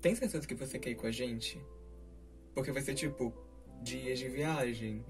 [0.00, 1.60] tem certeza que você quer ir com a gente?
[2.54, 3.32] Porque vai ser tipo
[3.82, 5.04] dias de viagem.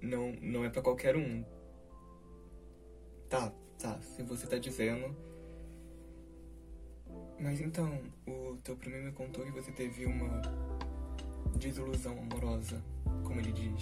[0.00, 1.44] Não, não é para qualquer um.
[3.28, 5.14] Tá, tá, se você tá dizendo.
[7.38, 10.40] Mas então, o teu primo me contou que você teve uma
[11.58, 12.82] desilusão amorosa,
[13.24, 13.80] como ele diz.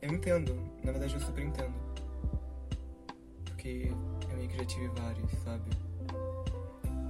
[0.00, 1.74] Eu entendo, na verdade eu super entendo.
[3.46, 3.90] Porque
[4.30, 5.83] eu meio que já tive vários, sabe?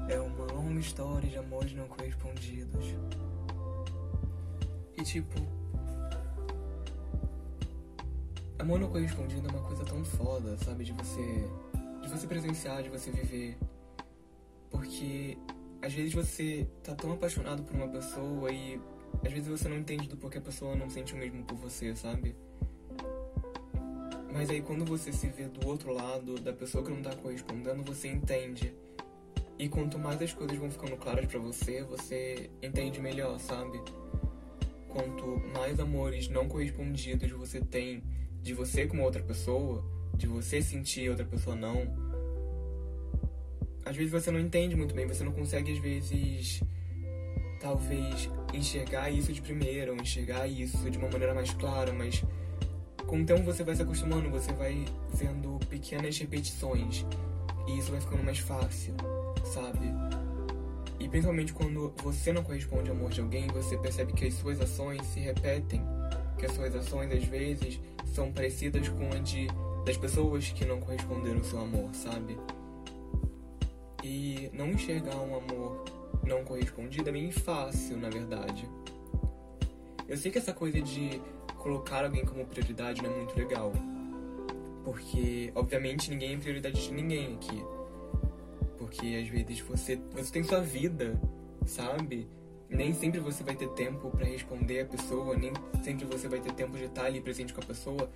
[0.08, 2.84] É uma longa história de amores não correspondidos.
[4.96, 5.40] E tipo.
[8.58, 10.84] Amor não correspondido é uma coisa tão foda, sabe?
[10.84, 11.48] De você.
[12.02, 13.56] De você presenciar, de você viver.
[14.70, 15.38] Porque
[15.82, 18.80] às vezes você tá tão apaixonado por uma pessoa e
[19.24, 21.94] às vezes você não entende do porquê a pessoa não sente o mesmo por você,
[21.94, 22.36] sabe?
[24.32, 27.82] Mas aí quando você se vê do outro lado, da pessoa que não tá correspondendo,
[27.84, 28.74] você entende.
[29.64, 33.80] E quanto mais as coisas vão ficando claras para você, você entende melhor, sabe?
[34.86, 38.02] Quanto mais amores não correspondidos você tem
[38.42, 39.82] de você com outra pessoa,
[40.14, 41.80] de você sentir outra pessoa não,
[43.86, 46.62] às vezes você não entende muito bem, você não consegue às vezes
[47.58, 52.22] talvez enxergar isso de primeira, ou enxergar isso de uma maneira mais clara, mas
[53.06, 57.06] com o tempo você vai se acostumando, você vai vendo pequenas repetições
[57.66, 58.94] e isso vai ficando mais fácil,
[59.44, 59.92] sabe?
[60.98, 64.60] E principalmente quando você não corresponde ao amor de alguém, você percebe que as suas
[64.60, 65.82] ações se repetem,
[66.38, 67.80] que as suas ações às vezes
[68.14, 69.48] são parecidas com a de
[69.84, 72.38] das pessoas que não corresponderam ao seu amor, sabe?
[74.02, 75.84] E não enxergar um amor
[76.26, 78.68] não correspondido é bem fácil, na verdade.
[80.08, 81.20] Eu sei que essa coisa de
[81.56, 83.72] colocar alguém como prioridade não é muito legal.
[84.84, 87.64] Porque, obviamente, ninguém é prioridade de ninguém aqui.
[88.76, 91.18] Porque às vezes você, você tem sua vida,
[91.64, 92.28] sabe?
[92.68, 96.52] Nem sempre você vai ter tempo para responder a pessoa, nem sempre você vai ter
[96.52, 98.10] tempo de estar ali presente com a pessoa.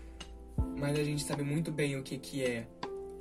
[0.76, 2.66] Mas a gente sabe muito bem o que, que é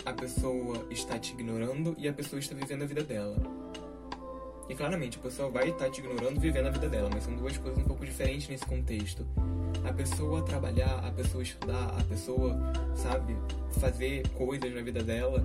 [0.05, 3.38] a pessoa está te ignorando e a pessoa está vivendo a vida dela.
[4.69, 7.57] E claramente a pessoa vai estar te ignorando vivendo a vida dela, mas são duas
[7.57, 9.25] coisas um pouco diferentes nesse contexto
[9.87, 12.57] a pessoa trabalhar, a pessoa estudar, a pessoa,
[12.93, 13.37] sabe,
[13.79, 15.41] fazer coisas na vida dela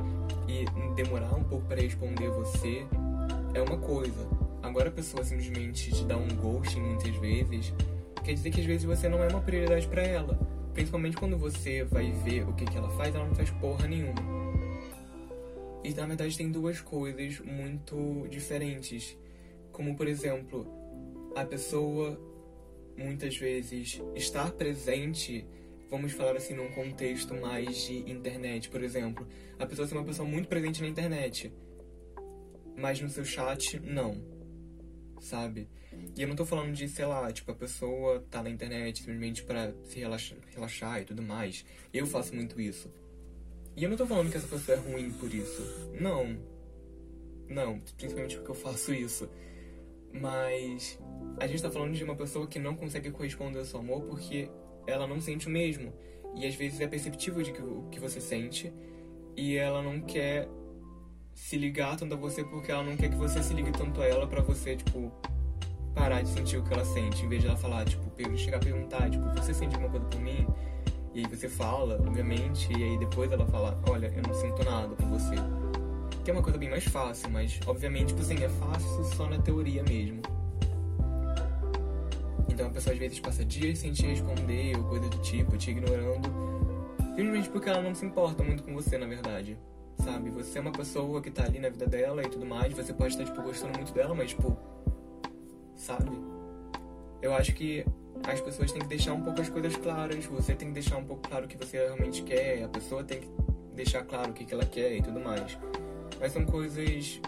[0.48, 0.64] e
[0.94, 2.84] demorar um pouco para responder você
[3.54, 4.26] é uma coisa.
[4.62, 7.72] Agora a pessoa simplesmente te dá um ghosting muitas vezes,
[8.24, 10.38] quer dizer que às vezes você não é uma prioridade para ela.
[10.74, 14.22] Principalmente quando você vai ver o que, que ela faz, ela não faz porra nenhuma.
[15.84, 19.16] E na verdade tem duas coisas muito diferentes.
[19.70, 20.66] Como por exemplo,
[21.36, 22.18] a pessoa
[22.96, 25.46] muitas vezes estar presente,
[25.90, 29.26] vamos falar assim, num contexto mais de internet, por exemplo.
[29.58, 31.52] A pessoa ser uma pessoa muito presente na internet,
[32.76, 34.22] mas no seu chat, não.
[35.20, 35.68] Sabe?
[36.16, 39.42] E eu não tô falando de, sei lá, tipo, a pessoa tá na internet simplesmente
[39.44, 41.64] para se relaxar, relaxar e tudo mais.
[41.92, 42.90] Eu faço muito isso.
[43.76, 45.62] E eu não tô falando que essa pessoa é ruim por isso.
[45.98, 46.36] Não.
[47.48, 49.28] Não, principalmente porque eu faço isso.
[50.12, 50.98] Mas
[51.38, 54.50] a gente tá falando de uma pessoa que não consegue corresponder ao seu amor porque
[54.86, 55.92] ela não sente o mesmo.
[56.34, 58.72] E às vezes é perceptível de que o que você sente
[59.36, 60.48] e ela não quer
[61.34, 64.06] se ligar tanto a você porque ela não quer que você se ligue tanto a
[64.06, 65.10] ela para você, tipo,
[65.94, 68.02] parar de sentir o que ela sente, em vez de ela falar, tipo,
[68.36, 70.46] chegar a perguntar, tipo, você sente alguma coisa por mim?
[71.14, 74.94] E aí você fala, obviamente, e aí depois ela fala, olha, eu não sinto nada
[74.94, 75.34] por você
[76.24, 79.38] que é uma coisa bem mais fácil, mas obviamente, tipo assim, é fácil só na
[79.38, 80.22] teoria mesmo.
[82.48, 85.70] Então a pessoa às vezes passa dias sem te responder ou coisa do tipo, te
[85.70, 86.28] ignorando,
[87.16, 89.58] simplesmente porque ela não se importa muito com você, na verdade.
[90.02, 90.30] Sabe?
[90.30, 93.14] Você é uma pessoa que tá ali na vida dela e tudo mais, você pode
[93.14, 94.56] estar, tipo, gostando muito dela, mas, tipo,
[95.74, 96.10] sabe?
[97.20, 97.84] Eu acho que
[98.24, 101.04] as pessoas têm que deixar um pouco as coisas claras, você tem que deixar um
[101.04, 103.28] pouco claro o que você realmente quer, a pessoa tem que
[103.74, 105.58] deixar claro o que, que ela quer e tudo mais.
[106.22, 107.20] Mas são coisas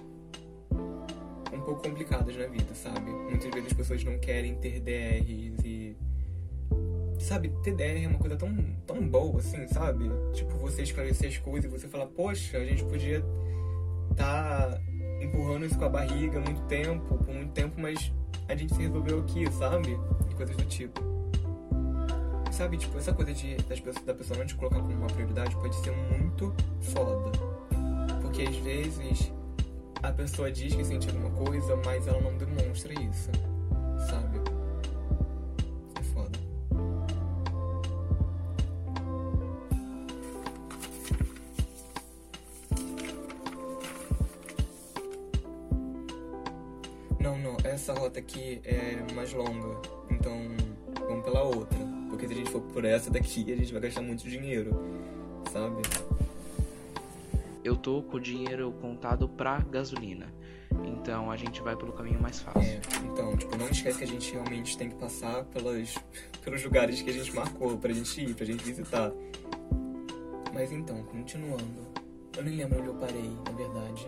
[1.52, 3.10] um pouco complicadas na vida, sabe?
[3.10, 5.96] Muitas vezes as pessoas não querem ter DRs e.
[7.18, 8.54] Sabe, ter DR é uma coisa tão,
[8.86, 10.04] tão boa, assim, sabe?
[10.32, 13.24] Tipo, você esclarecer as coisas e você falar, poxa, a gente podia
[14.14, 14.80] tá
[15.20, 18.12] empurrando isso com a barriga muito tempo, por muito tempo, mas
[18.46, 19.98] a gente se resolveu aqui, sabe?
[20.36, 21.00] Coisas do tipo.
[22.52, 25.56] Sabe, tipo, essa coisa de, das pessoas, da pessoa não te colocar como uma prioridade
[25.56, 27.32] pode ser muito foda
[28.34, 29.32] porque às vezes
[30.02, 33.30] a pessoa diz que sente alguma coisa, mas ela não demonstra isso,
[34.10, 34.40] sabe?
[35.94, 36.38] É foda.
[47.20, 49.80] Não, não, essa rota aqui é mais longa,
[50.10, 50.36] então
[51.06, 51.78] vamos pela outra.
[52.10, 54.72] Porque se a gente for por essa daqui, a gente vai gastar muito dinheiro,
[55.52, 55.82] sabe?
[57.64, 60.26] Eu tô com o dinheiro contado pra gasolina.
[60.84, 62.60] Então a gente vai pelo caminho mais fácil.
[62.60, 62.80] É,
[63.10, 65.94] então, tipo, não esquece que a gente realmente tem que passar pelas,
[66.44, 69.10] pelos lugares que a gente marcou pra gente ir, pra gente visitar.
[70.52, 71.94] Mas então, continuando.
[72.36, 74.06] Eu nem lembro onde eu parei, na verdade.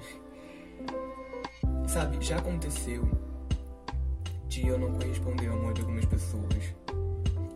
[1.89, 3.09] Sabe, já aconteceu
[4.49, 6.75] de eu não corresponder ao amor de algumas pessoas.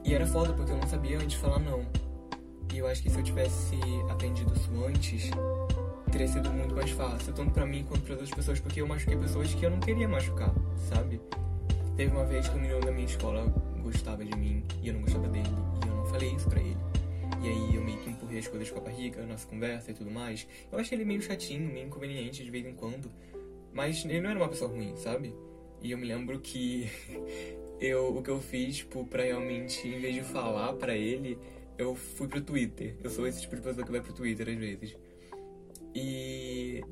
[0.05, 1.85] E era foda porque eu não sabia antes falar não.
[2.73, 3.76] E eu acho que se eu tivesse
[4.08, 5.31] aprendido isso antes,
[6.10, 9.16] teria sido muito mais fácil, tanto pra mim quanto para outras pessoas, porque eu machuquei
[9.16, 10.52] pessoas que eu não queria machucar,
[10.88, 11.20] sabe?
[11.96, 13.44] Teve uma vez que um menino da minha escola
[13.82, 15.48] gostava de mim e eu não gostava dele,
[15.84, 16.76] e eu não falei isso pra ele.
[17.42, 20.10] E aí eu meio que empurrei as coisas com a barriga, nossa conversa e tudo
[20.10, 20.46] mais.
[20.70, 23.10] Eu achei ele meio chatinho, meio inconveniente de vez em quando.
[23.72, 25.34] Mas ele não era uma pessoa ruim, sabe?
[25.80, 26.90] E eu me lembro que
[27.80, 31.38] eu, o que eu fiz, tipo, pra realmente, em vez de falar pra ele,
[31.78, 32.96] eu fui pro Twitter.
[33.02, 34.96] Eu sou esse tipo de pessoa que vai pro Twitter às vezes.
[35.94, 36.82] E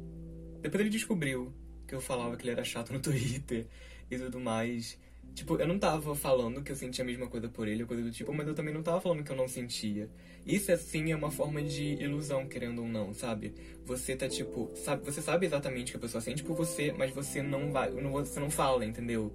[0.61, 1.53] depois ele descobriu
[1.87, 3.67] que eu falava que ele era chato no Twitter
[4.11, 4.99] e tudo mais.
[5.35, 8.11] Tipo, eu não tava falando que eu sentia a mesma coisa por ele, coisa do
[8.11, 10.11] tipo, mas eu também não tava falando que eu não sentia.
[10.45, 13.55] Isso, assim, é uma forma de ilusão, querendo ou não, sabe?
[13.85, 17.13] Você tá, tipo, sabe, você sabe exatamente o que a pessoa sente por você, mas
[17.13, 19.33] você não vai, você não fala, entendeu?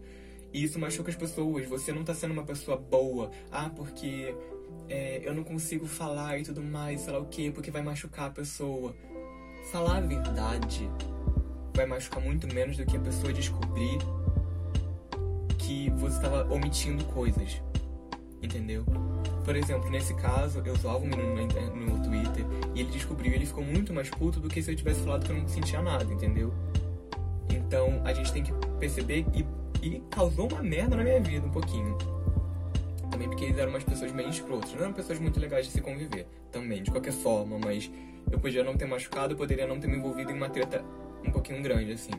[0.52, 3.32] E isso machuca as pessoas, você não tá sendo uma pessoa boa.
[3.50, 4.36] Ah, porque
[4.90, 8.28] é, eu não consigo falar e tudo mais, sei lá o quê, porque vai machucar
[8.28, 8.96] a pessoa.
[9.72, 10.90] Falar a verdade
[11.76, 13.98] vai machucar muito menos do que a pessoa descobrir
[15.58, 17.62] que você estava omitindo coisas.
[18.42, 18.86] Entendeu?
[19.44, 22.46] Por exemplo, nesse caso, eu zoava um menino no, Twitter
[22.76, 25.32] e ele descobriu ele ficou muito mais puto do que se eu tivesse falado que
[25.32, 26.54] eu não sentia nada, entendeu?
[27.50, 29.46] Então a gente tem que perceber e,
[29.82, 31.98] e causou uma merda na minha vida um pouquinho.
[33.24, 35.82] Também porque eles eram umas pessoas meio escrotas, não eram pessoas muito legais de se
[35.82, 37.90] conviver, também, de qualquer forma, mas
[38.30, 40.84] eu podia não ter machucado, eu poderia não ter me envolvido em uma treta
[41.26, 42.12] um pouquinho grande, assim.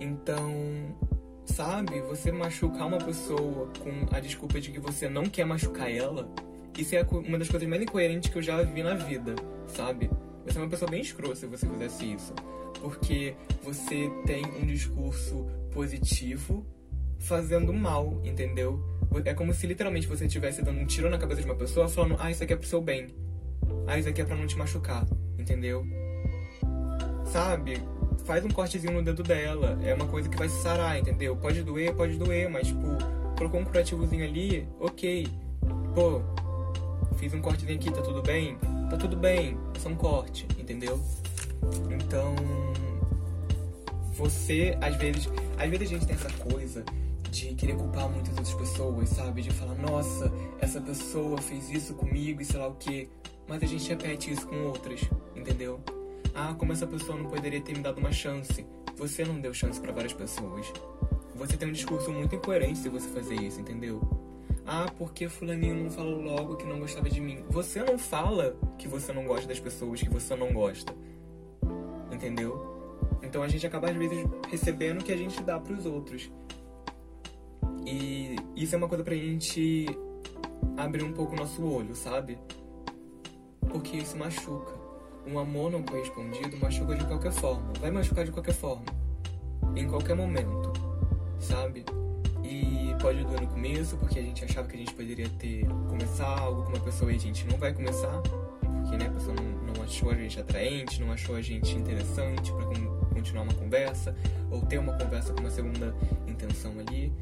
[0.00, 0.96] Então,
[1.44, 6.30] sabe, você machucar uma pessoa com a desculpa de que você não quer machucar ela,
[6.76, 9.34] isso é uma das coisas mais incoerentes que eu já vi na vida,
[9.66, 10.08] sabe?
[10.46, 12.32] Você é uma pessoa bem escrota se você fizesse isso.
[12.80, 13.34] Porque
[13.64, 16.64] você tem um discurso positivo
[17.18, 18.80] fazendo mal, entendeu?
[19.24, 22.16] É como se literalmente você estivesse dando um tiro na cabeça de uma pessoa falando,
[22.18, 23.08] ah, isso aqui é pro seu bem.
[23.86, 25.06] Ah, isso aqui é pra não te machucar,
[25.38, 25.86] entendeu?
[27.24, 27.82] Sabe?
[28.24, 29.78] Faz um cortezinho no dedo dela.
[29.82, 31.36] É uma coisa que vai se sarar, entendeu?
[31.36, 32.86] Pode doer, pode doer, mas, tipo,
[33.36, 35.26] colocou um curativozinho ali, ok.
[35.94, 36.20] Pô,
[37.16, 38.56] fiz um cortezinho aqui, tá tudo bem?
[38.90, 41.00] Tá tudo bem, é só um corte, entendeu?
[41.90, 42.34] Então,
[44.14, 46.84] você, às vezes, às vezes a gente tem essa coisa
[47.30, 49.42] de querer culpar muitas outras pessoas, sabe?
[49.42, 53.08] De falar, nossa, essa pessoa fez isso comigo e sei lá o que
[53.48, 55.00] mas a gente repete isso com outras,
[55.34, 55.80] entendeu?
[56.34, 58.64] Ah, como essa pessoa não poderia ter me dado uma chance.
[58.96, 60.70] Você não deu chance para várias pessoas.
[61.34, 64.02] Você tem um discurso muito incoerente se você fazer isso, entendeu?
[64.66, 67.42] Ah, porque fulaninho não falou logo que não gostava de mim.
[67.48, 70.94] Você não fala que você não gosta das pessoas que você não gosta.
[72.12, 72.98] Entendeu?
[73.22, 76.30] Então a gente acaba às vezes recebendo o que a gente dá para os outros.
[77.90, 79.86] E isso é uma coisa pra gente
[80.76, 82.38] abrir um pouco o nosso olho, sabe?
[83.68, 84.72] porque isso machuca.
[85.26, 88.86] Um amor não correspondido machuca de qualquer forma, vai machucar de qualquer forma,
[89.76, 90.72] em qualquer momento,
[91.38, 91.84] sabe?
[92.42, 96.26] E pode doer no começo, porque a gente achava que a gente poderia ter começar
[96.26, 99.74] algo com uma pessoa e a gente não vai começar, porque né, a pessoa não,
[99.74, 102.64] não achou a gente atraente, não achou a gente interessante para
[103.14, 104.16] continuar uma conversa,
[104.50, 105.94] ou ter uma conversa com uma segunda
[106.26, 107.12] intenção ali.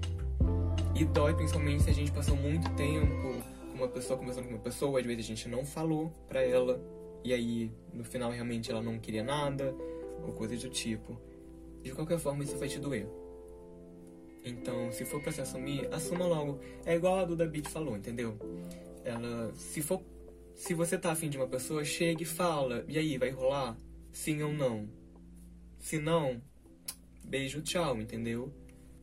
[0.94, 3.42] E dói principalmente se a gente passou muito tempo
[3.74, 6.80] uma pessoa conversando com uma pessoa, às vezes a gente não falou pra ela,
[7.22, 9.74] e aí no final realmente ela não queria nada,
[10.26, 11.20] ou coisas do tipo.
[11.82, 13.06] De qualquer forma, isso vai te doer.
[14.44, 16.58] Então, se for pra se assumir, assuma logo.
[16.84, 18.38] É igual a Duda Beat falou, entendeu?
[19.04, 20.02] Ela, se for,
[20.54, 22.84] se você tá afim de uma pessoa, chega e fala.
[22.88, 23.76] E aí, vai rolar?
[24.12, 24.88] Sim ou não?
[25.78, 26.40] Se não,
[27.24, 28.52] beijo, tchau, entendeu?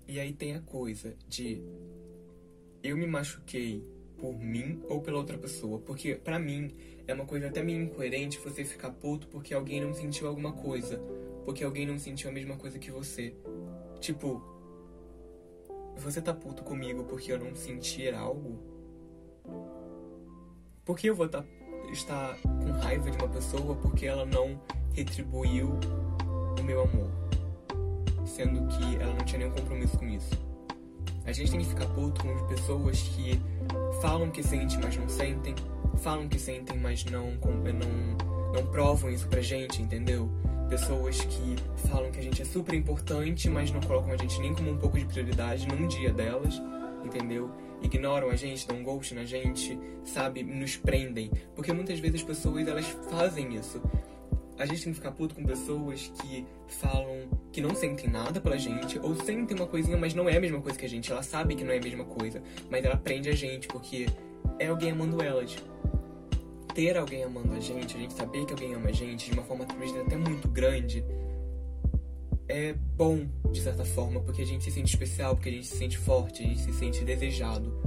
[0.07, 1.61] E aí tem a coisa de
[2.83, 3.83] eu me machuquei
[4.17, 5.79] por mim ou pela outra pessoa.
[5.79, 6.71] Porque para mim
[7.07, 10.97] é uma coisa até meio incoerente você ficar puto porque alguém não sentiu alguma coisa.
[11.45, 13.35] Porque alguém não sentiu a mesma coisa que você.
[13.99, 14.41] Tipo,
[15.97, 18.59] você tá puto comigo porque eu não sentir algo?
[20.85, 21.45] Por que eu vou tá,
[21.91, 24.59] estar com raiva de uma pessoa porque ela não
[24.93, 25.79] retribuiu
[26.59, 27.22] o meu amor?
[28.33, 30.31] Sendo que ela não tinha nenhum compromisso com isso.
[31.25, 33.39] A gente tem que ficar puto com pessoas que
[34.01, 35.55] falam que sentem, mas não sentem,
[35.99, 40.29] falam que sentem, mas não, não, não provam isso pra gente, entendeu?
[40.67, 41.55] Pessoas que
[41.87, 44.77] falam que a gente é super importante, mas não colocam a gente nem como um
[44.77, 46.59] pouco de prioridade num dia delas,
[47.05, 47.51] entendeu?
[47.81, 50.41] Ignoram a gente, dão ghost na gente, sabe?
[50.41, 51.31] Nos prendem.
[51.55, 53.81] Porque muitas vezes as pessoas elas fazem isso
[54.63, 58.57] a gente tem que ficar puto com pessoas que falam que não sentem nada pela
[58.57, 61.11] gente, ou sentem uma coisinha, mas não é a mesma coisa que a gente.
[61.11, 62.41] Ela sabe que não é a mesma coisa,
[62.71, 64.07] mas ela prende a gente porque
[64.57, 65.55] é alguém amando elas.
[66.73, 69.43] Ter alguém amando a gente, a gente saber que alguém ama a gente de uma
[69.43, 71.05] forma talvez até muito grande,
[72.47, 75.77] é bom, de certa forma, porque a gente se sente especial, porque a gente se
[75.77, 77.82] sente forte, a gente se sente desejado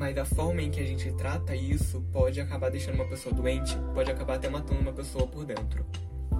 [0.00, 3.76] mas a forma em que a gente trata isso pode acabar deixando uma pessoa doente,
[3.92, 5.84] pode acabar até matando uma pessoa por dentro.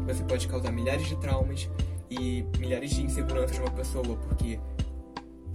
[0.06, 1.68] Você pode causar milhares de traumas
[2.10, 4.58] e milhares de inseguranças de uma pessoa, porque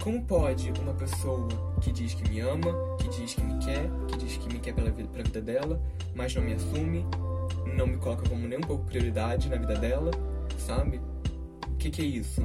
[0.00, 1.48] como pode uma pessoa
[1.80, 4.72] que diz que me ama, que diz que me quer, que diz que me quer
[4.72, 5.82] pela vida, pela vida dela,
[6.14, 7.04] mas não me assume,
[7.76, 10.12] não me coloca como nem um pouco prioridade na vida dela,
[10.58, 11.00] sabe?
[11.72, 12.40] O que, que é isso?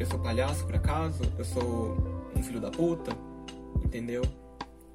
[0.00, 1.22] Eu sou palhaço por acaso?
[1.36, 1.94] Eu sou
[2.34, 3.14] um filho da puta?
[3.84, 4.22] Entendeu?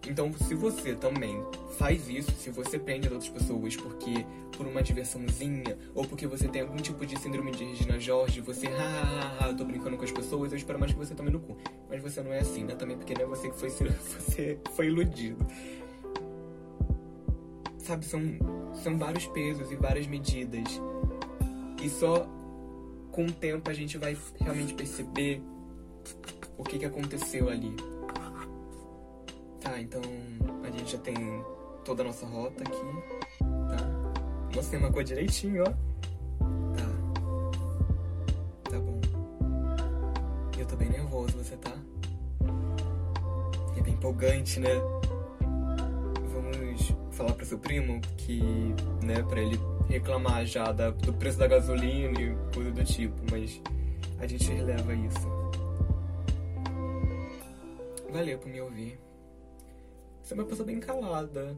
[0.08, 1.44] Então, se você também
[1.78, 4.26] faz isso, se você prende as outras pessoas porque
[4.56, 8.68] por uma diversãozinha ou porque você tem algum tipo de síndrome de Regina Jorge, você,
[8.68, 11.58] ha, eu tô brincando com as pessoas, eu espero mais que você tome no cu.
[11.90, 12.76] Mas você não é assim, né?
[12.76, 15.46] Também porque não é você que foi, você foi iludido.
[17.78, 18.22] Sabe, são,
[18.84, 20.82] são vários pesos e várias medidas.
[21.82, 22.28] E só
[23.12, 25.42] com o tempo a gente vai realmente perceber
[26.58, 27.76] o que, que aconteceu ali.
[29.62, 30.02] Tá, então
[30.64, 31.16] a gente já tem
[31.84, 34.56] toda a nossa rota aqui, tá?
[34.56, 35.72] Nossa, tem uma cor direitinho, ó.
[36.76, 36.88] Tá.
[38.72, 39.02] Tá bom.
[40.58, 41.74] Eu tô bem nervoso, você tá?
[43.78, 44.70] É bem empolgante, né?
[46.34, 48.42] Vamos falar pro seu primo que,
[49.04, 53.62] né, pra ele reclamar já da, do preço da gasolina e coisa do tipo, mas
[54.20, 55.28] a gente releva isso.
[58.12, 59.09] Valeu por me ouvir.
[60.30, 61.58] Você é uma pessoa bem calada.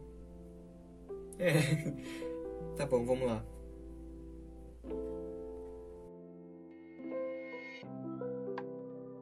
[1.37, 1.51] É.
[2.77, 3.43] Tá bom, vamos lá.